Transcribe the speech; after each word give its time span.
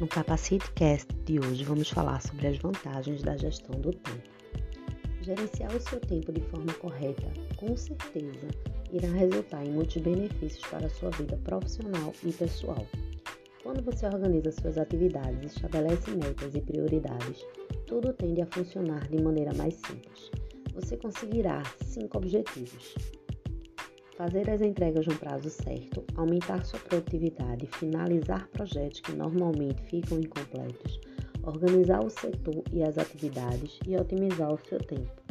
No 0.00 0.08
CapaciteCast 0.08 1.12
de 1.26 1.38
hoje 1.38 1.62
vamos 1.62 1.90
falar 1.90 2.22
sobre 2.22 2.46
as 2.46 2.56
vantagens 2.56 3.22
da 3.22 3.36
gestão 3.36 3.78
do 3.78 3.92
tempo. 3.92 4.30
Gerenciar 5.20 5.76
o 5.76 5.78
seu 5.78 6.00
tempo 6.00 6.32
de 6.32 6.40
forma 6.40 6.72
correta, 6.72 7.30
com 7.56 7.76
certeza, 7.76 8.48
irá 8.90 9.08
resultar 9.10 9.62
em 9.62 9.72
muitos 9.72 10.00
benefícios 10.00 10.66
para 10.70 10.86
a 10.86 10.88
sua 10.88 11.10
vida 11.10 11.36
profissional 11.44 12.14
e 12.24 12.32
pessoal. 12.32 12.86
Quando 13.62 13.84
você 13.84 14.06
organiza 14.06 14.50
suas 14.52 14.78
atividades, 14.78 15.54
estabelece 15.54 16.10
metas 16.12 16.54
e 16.54 16.62
prioridades, 16.62 17.44
tudo 17.86 18.14
tende 18.14 18.40
a 18.40 18.46
funcionar 18.46 19.06
de 19.06 19.20
maneira 19.20 19.52
mais 19.52 19.74
simples. 19.74 20.30
Você 20.76 20.96
conseguirá 20.96 21.62
cinco 21.84 22.16
objetivos: 22.16 22.94
fazer 24.20 24.50
as 24.50 24.60
entregas 24.60 25.06
no 25.06 25.14
prazo 25.14 25.48
certo, 25.48 26.04
aumentar 26.14 26.62
sua 26.62 26.78
produtividade, 26.80 27.66
finalizar 27.78 28.46
projetos 28.48 29.00
que 29.00 29.12
normalmente 29.12 29.82
ficam 29.84 30.20
incompletos, 30.20 31.00
organizar 31.42 32.04
o 32.04 32.10
setor 32.10 32.62
e 32.70 32.82
as 32.82 32.98
atividades 32.98 33.78
e 33.88 33.96
otimizar 33.96 34.52
o 34.52 34.60
seu 34.68 34.78
tempo. 34.78 35.29